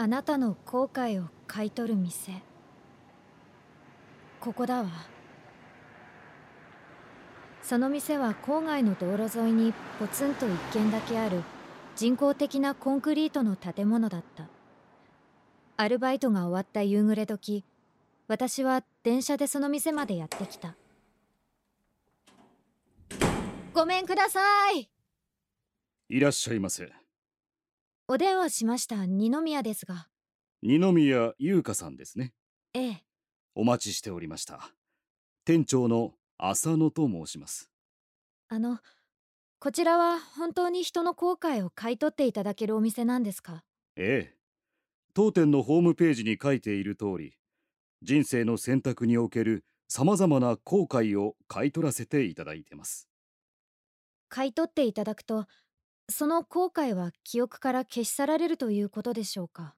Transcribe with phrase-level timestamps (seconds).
[0.00, 2.40] あなたの後悔を買い取る店。
[4.38, 4.88] ここだわ。
[7.62, 11.42] その店は郊外の道路沿いにポツンと一軒だけある
[11.96, 14.44] 人工的なコンクリートの建物だった。
[15.76, 17.64] アルバイトが終わった夕暮れ時
[18.28, 20.76] 私は電車でその店までやってきた。
[23.74, 24.88] ごめんください。
[26.08, 26.88] いらっしゃいませ。
[28.10, 30.08] お電話しました二宮ですが。
[30.62, 32.32] 二宮優香さんですね。
[32.72, 33.04] ええ。
[33.54, 34.70] お待ちしておりました。
[35.44, 37.70] 店長の浅野と申します。
[38.48, 38.78] あの
[39.58, 43.62] こちらは本当に人の後悔を買い取っていただけるお店なんですか？
[43.96, 44.36] ええ。
[45.12, 47.34] 当店のホームページに書いている通り
[48.00, 53.06] 人生の選択における様々な後悔を買い取らせていただいてます。
[54.30, 55.44] 買い取っていただくと
[56.10, 59.74] その後悔は記憶から消し去られるということでしょうか？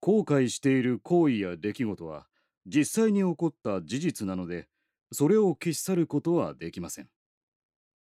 [0.00, 2.26] 後悔している行為や出来事は
[2.66, 4.66] 実際に起こった事実なので
[5.12, 7.08] それを消し去ることはできません。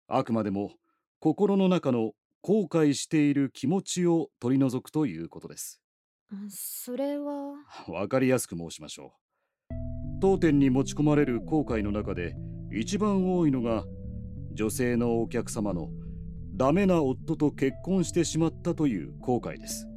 [0.09, 0.73] あくまでも
[1.19, 5.81] 心の中の後悔している気持ちを取り除くということです。
[6.49, 7.55] それは？
[7.87, 9.13] わかりやすく申しましょ
[9.71, 9.73] う。
[10.19, 12.35] 当店に持ち込まれる後悔の中で
[12.71, 13.85] 一番多いのが
[14.53, 15.89] 女性のお客様の
[16.55, 19.87] ダメな夫と結婚してしまったという後悔です。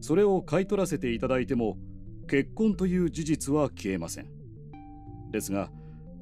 [0.00, 1.78] それを買い取らせていただいても
[2.28, 4.28] 結婚という事実は消えません。
[5.32, 5.70] ですが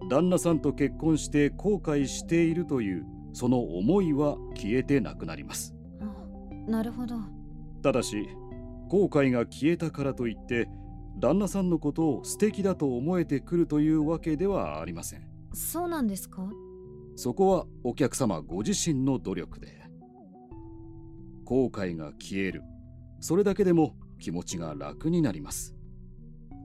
[0.08, 5.74] 旦那さんと結婚して後悔しているというその思いは消えてなくなります。
[6.68, 7.16] なるほど。
[7.82, 8.28] ただし
[8.88, 10.68] 後悔が消えたからといって
[11.18, 15.26] 旦那さんのことを素敵だと思えてくるというわけではありません。
[15.52, 16.48] そうなんですか？
[17.16, 19.82] そこはお客様ご自身の努力で。
[21.44, 22.62] 後悔が消える。
[23.20, 25.74] それだけでも気持ちが楽になります。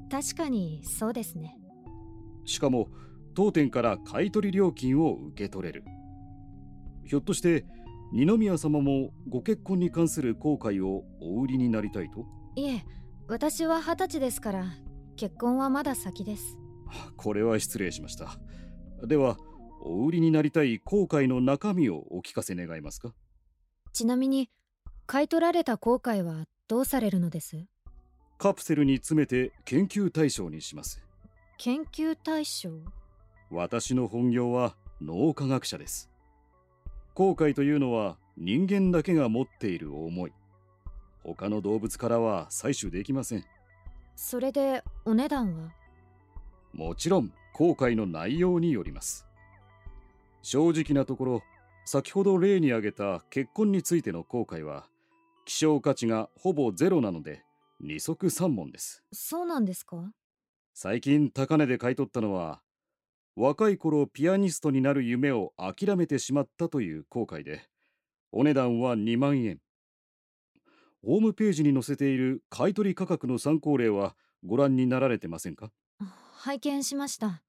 [0.09, 1.58] 確かにそうですね。
[2.45, 2.88] しかも
[3.36, 5.84] 当店から買取料金を受け取れる。
[7.06, 7.66] ひょっとして
[8.12, 12.25] 二宮様もご結婚に関する後悔をお売りになりたいと？
[12.56, 12.84] いえ
[13.28, 14.66] 私は二十歳ですから
[15.16, 16.57] 結婚はまだ先です。
[17.18, 18.40] これは失礼しました。
[19.06, 19.38] では
[19.91, 23.11] お売りになりたい後悔の中身をお聞かせ願えますか？
[23.91, 24.51] ちなみに
[25.07, 27.66] 買い取られた後悔はどうされるのです？
[28.38, 31.03] カプセルに詰めて研究対象にします。
[31.57, 32.69] 研究対象？
[33.49, 36.11] 私の本業は脳科学者です。
[37.16, 40.31] 後悔というのは人間だけが持っている思い。
[41.23, 43.44] 他の動物からは採取できません。
[44.16, 45.72] それでお値段は？
[46.73, 49.25] もちろん後悔の内容によります
[50.41, 51.41] 正直なところ
[51.85, 54.88] 先ほど例に挙げた結婚についての後悔は
[55.45, 57.44] 希少価値がほぼゼロなので
[57.81, 59.03] 二足三門です。
[59.11, 60.11] そうなんですか？
[60.73, 62.61] 最近高値で買い取ったのは
[63.35, 67.63] 若い頃ピアニストになる夢を諦めてしまったという後悔で
[68.31, 69.59] お値段は2万円。
[71.05, 75.72] ホームページに載せている買取価格の参考例はご覧になられてませんか？
[76.38, 77.41] 拝見しました。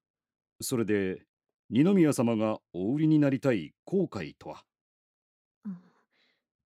[0.61, 1.23] それで
[1.71, 4.63] 二宮様がお売りになりたい後悔とは、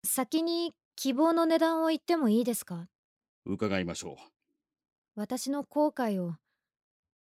[0.05, 2.87] 先に希望の値段を言ってもいいですか？
[3.45, 4.15] 伺いましょう。
[5.15, 6.35] 私の後悔を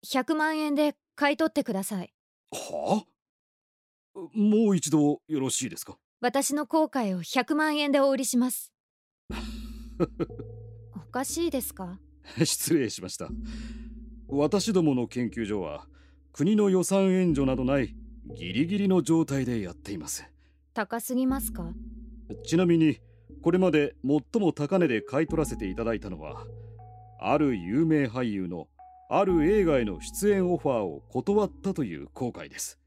[0.05, 2.13] 100万円で買い取ってください。
[2.51, 3.03] は
[4.15, 4.19] あ？
[4.35, 5.97] もう一度よろしいですか？
[6.21, 8.71] 私の後悔を100万円でお売りします。
[10.95, 11.99] おかしいですか？
[12.45, 13.29] 失礼しました。
[14.27, 15.87] 私どもの研究所は
[16.33, 17.95] 国の予算援助などない
[18.33, 20.25] ギリギリの状態でやっています。
[20.73, 21.71] 高すぎますか？
[22.43, 22.97] ちなみに
[23.43, 26.43] これまで最も高値で買い取らせていただいたのは
[27.19, 28.67] ある有名俳優の
[29.11, 32.79] ある映画への出演オファーを断ったという後悔です。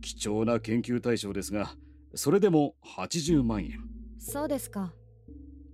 [0.00, 1.74] 貴重な研究対象ですが
[2.14, 3.78] それでも80万円。
[4.18, 4.94] そうですか。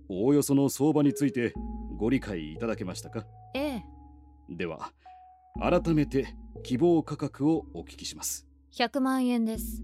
[0.09, 1.53] おおよその相場について
[1.97, 3.25] ご理解いただけましたか？
[3.55, 3.83] ええ。
[4.49, 4.91] では
[5.57, 8.45] 改めて希望価格をお聞きします。
[8.73, 9.81] 100万円です。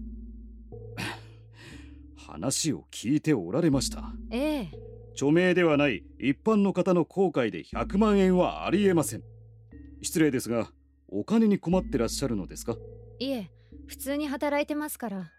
[2.16, 4.12] 話を聞いておられました。
[4.30, 4.70] ええ。
[5.12, 9.22] 著名ではない一般の方の後悔で100万円はありえません。
[10.02, 10.68] 失礼ですが
[11.08, 12.76] お金に困ってらっしゃるのですか？
[13.18, 13.50] いえ
[13.86, 15.30] 普通に働いてますから。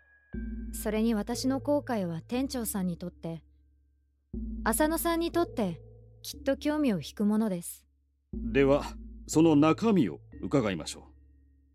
[0.74, 3.41] それに私の後悔は店長さんにとって
[4.63, 5.81] 浅野さんにとって
[6.21, 7.85] きっと興味を引くものです。
[8.33, 8.83] では
[9.27, 11.03] その中身を伺いましょう。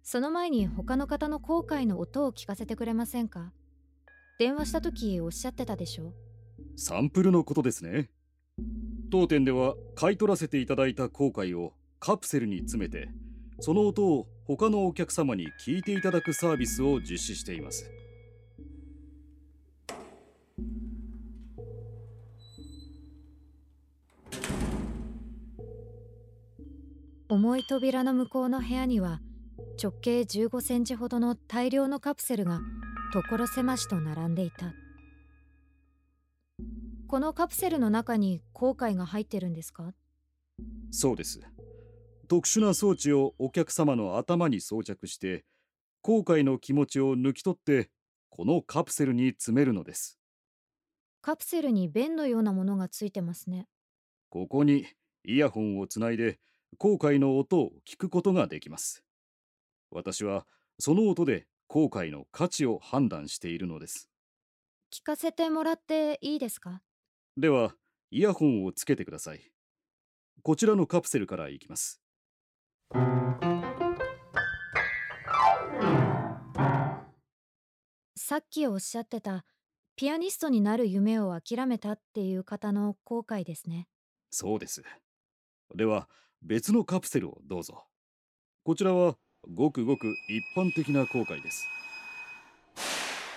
[0.03, 3.53] その前に他の方の後悔の音を聞かせてくれませんか？
[4.39, 6.15] 電話した時おっしゃってたでしょ
[6.77, 8.11] サンプルのことですね。
[9.11, 13.09] 当店では買い取らせていただいた航海をカプセルに詰めて
[13.61, 17.91] その音を他のお客様に聞いていただくサービスを実施しています
[27.33, 29.23] 重い扉の向こうの部屋には
[29.83, 32.61] 直径15センチほどの大量のカプセルが
[33.11, 34.75] 所狭しと並んでいた。
[37.09, 39.95] このカプセルの中に後悔が入ってるんですか？
[40.91, 41.41] そうです。
[42.29, 45.47] 特殊な装置をお客様の頭に装着して
[46.03, 47.89] 後悔の気持ちを抜き取って
[48.29, 50.19] このカプセルに詰めるのです。
[51.23, 53.69] カプセルに弁のようなものがついてますね。
[54.29, 54.85] ここに
[55.25, 56.39] イヤホンをつないで
[56.79, 59.05] 後悔の音を聞くことができます。
[59.91, 60.47] 私は
[60.79, 64.09] その音で後悔の価値を判断しているのです。
[64.93, 66.83] 聞かせてもらっていいですか？
[67.37, 67.75] では
[68.11, 69.41] イヤホンをつけてください。
[70.43, 72.01] こちらのカプセルからいきます。
[78.17, 79.45] さっきおっしゃってた
[79.95, 83.89] ピアニストになる夢を諦めたっていう方の後悔ですね。
[84.31, 84.83] そうです。
[85.75, 86.09] では
[86.45, 87.85] 別のカプセルをどうぞ。
[88.65, 89.15] こちらは
[89.49, 91.65] ごくごく一般的な後悔です。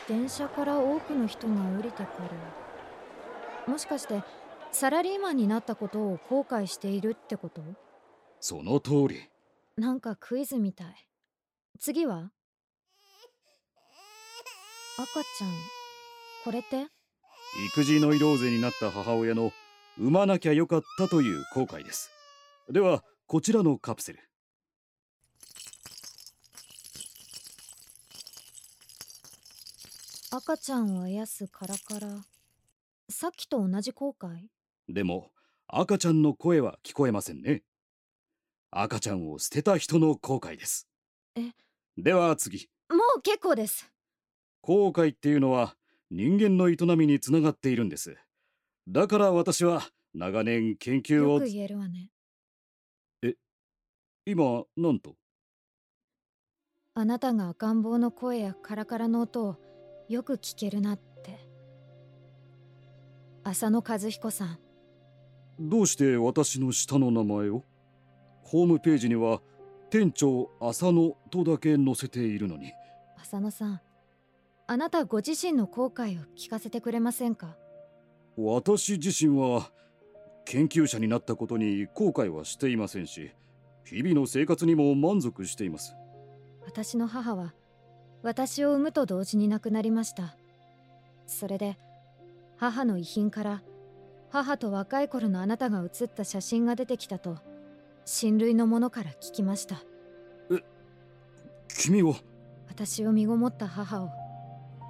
[0.07, 2.02] 電車から多くの人が降りてく
[3.68, 3.72] る。
[3.72, 4.24] もしかして
[4.72, 7.62] サラリーマンになったことを後悔しているってこと？
[8.40, 9.30] その通り。
[9.78, 10.88] なんかクイズみたい。
[11.80, 12.31] 次は？
[14.98, 15.06] 赤
[15.38, 15.51] ちゃん。
[16.44, 16.88] これって？
[17.74, 19.51] 育児ノイローゼになった母親の
[19.98, 22.10] 産まなきゃよかったという後悔です
[22.69, 24.19] ではこちらのカプセル。
[30.31, 32.07] 赤ちゃんをあやすカラカラ。
[33.07, 34.47] さっきと同じ後悔？
[34.89, 35.29] でも
[35.67, 37.62] 赤ちゃんの声は聞こえませんね。
[38.71, 40.88] 赤ちゃんを捨てた人の後悔です。
[41.35, 41.51] え？
[41.97, 42.67] では次。
[42.89, 43.91] もう結構です。
[44.62, 45.75] 後悔っていうのは
[46.09, 48.17] 人間の営みにつながっているんです。
[48.88, 49.83] だから私は
[50.15, 52.09] 長年研究をよく言えるわね
[54.27, 55.13] 今なんと？
[56.95, 59.57] あなたが赤ん坊の声やカラカラの音を
[60.10, 61.48] よく聞けるなって。
[63.44, 64.57] 浅野和彦さん。
[65.60, 67.63] どうして私の下の名前を？
[68.42, 69.42] ホームページには
[69.92, 72.74] 店長浅野とだけ載せているのに。
[73.22, 73.81] 浅野さん
[74.66, 77.56] あなたご自身の後悔を聞かせてくれませんか？
[78.36, 79.69] 私自身は
[80.45, 83.31] 研究者になったことに後悔はしていませんし
[83.86, 85.96] 日々の生活にも満足しています。
[86.66, 87.54] 私の母は
[88.24, 90.36] 私を産むと同時に亡くなりました。
[91.28, 91.78] それで
[92.58, 93.62] 母の遺品から
[94.32, 97.38] 母と若い頃のあなたが写った写真が出てきたと
[98.06, 99.84] 親類の者から聞きました。
[101.68, 102.16] 君は
[102.68, 104.10] 私を身ごもった母を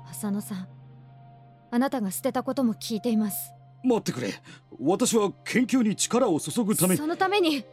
[0.09, 0.67] 浅野さん
[1.71, 3.51] あなたが捨てたことも聞いています。
[3.83, 4.33] 待ってくれ。
[4.79, 7.63] 私は研究に力を注ぐためそのために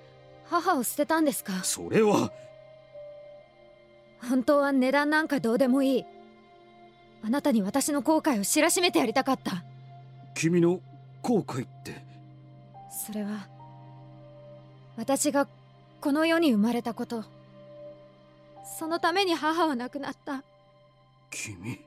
[0.52, 1.64] 母を捨てたんですか？
[1.64, 2.30] それは。
[4.28, 6.04] 本当は値段なんかどうでもいい。
[7.24, 9.64] あなたに私の後悔を知らしめてやりたかった。
[10.34, 10.80] 君の
[11.22, 12.04] 後悔って。
[12.90, 13.48] それは
[14.96, 15.48] 私が
[16.02, 17.24] この世に生まれたこと。
[18.78, 20.44] そのために母は亡くなった。
[21.30, 21.80] 君。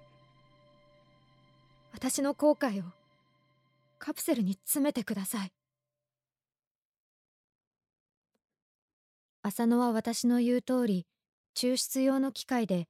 [1.94, 2.84] 私の後悔を
[4.00, 5.52] カプセルに詰めてください
[9.48, 11.06] 浅野は私の言う通り
[11.56, 12.88] 抽出用の機械で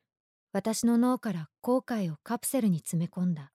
[0.53, 3.51] 私の脳から後悔をカプセルに詰め込んだ。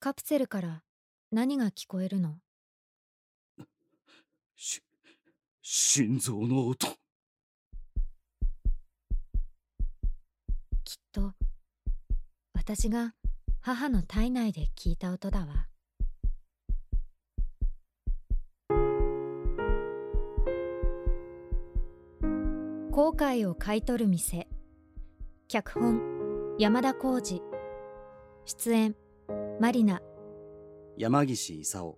[0.00, 0.82] カプセルから
[1.30, 2.36] 何が聞こえるの？
[4.56, 4.80] し
[5.60, 6.86] 心臓の音。
[10.84, 11.34] きっと
[12.54, 13.12] 私が
[13.60, 15.66] 母の体内で聞いた音だわ
[22.98, 24.48] 後悔を買い取る店。
[25.46, 27.40] 脚本山田浩二
[28.44, 28.96] 出演
[29.60, 30.02] マリナ。
[30.96, 31.96] 山岸勲。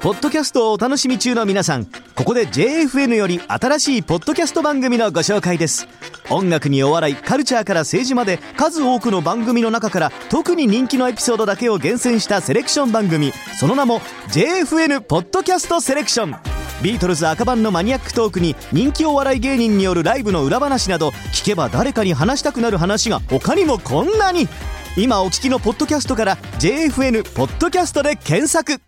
[0.00, 5.86] ポッドキャストをお楽しみ中の皆さんここで JFN より新しいポッドキャスト番組のご紹介です。
[6.30, 13.32] 音楽にお笑いカルチャーから政治まで数多くの番組の中から特に人気のエピソードだけを厳選したセレクション番組。
[13.58, 14.00] その名も
[14.32, 16.34] JFN ポッドキャストセレクション。
[16.82, 24.48] ビートルズ赤版のマニアックトークに人気お笑い芸人によるライブの裏話など聞けば誰かに話したくなる話が他にもこんなに。
[24.96, 28.80] 今お聞きのポッドキャストから JFN ポッドキャストで検索。